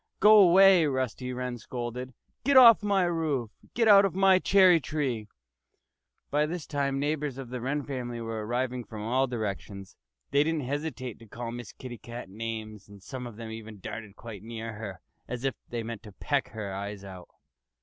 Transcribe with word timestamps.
"Go 0.19 0.39
away!" 0.39 0.87
Rusty 0.87 1.31
Wren 1.31 1.59
scolded. 1.59 2.15
"Get 2.43 2.57
off 2.57 2.81
my 2.81 3.03
roof! 3.03 3.51
Get 3.75 3.87
out 3.87 4.03
of 4.03 4.15
my 4.15 4.39
cherry 4.39 4.79
tree!" 4.79 5.27
By 6.31 6.47
this 6.47 6.65
time 6.65 6.95
feathered 6.95 6.99
neighbors 7.01 7.37
of 7.37 7.49
the 7.51 7.61
Wren 7.61 7.83
family 7.83 8.19
were 8.19 8.43
arriving 8.43 8.83
from 8.83 9.03
all 9.03 9.27
directions. 9.27 9.95
They 10.31 10.43
didn't 10.43 10.61
hesitate 10.65 11.19
to 11.19 11.27
call 11.27 11.51
Miss 11.51 11.71
Kitty 11.71 11.99
Cat 11.99 12.31
names. 12.31 12.89
And 12.89 13.03
some 13.03 13.27
of 13.27 13.35
them 13.35 13.51
even 13.51 13.79
darted 13.79 14.15
quite 14.15 14.41
near 14.41 14.73
her, 14.73 15.01
as 15.27 15.43
if 15.45 15.53
they 15.69 15.83
meant 15.83 16.01
to 16.01 16.13
peck 16.13 16.47
her 16.47 16.73
eyes 16.73 17.03
out. 17.03 17.29